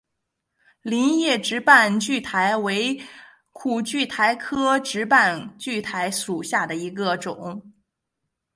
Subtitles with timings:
[0.81, 2.99] 菱叶直瓣苣苔为
[3.51, 7.71] 苦苣苔科直瓣苣苔属下的一个种。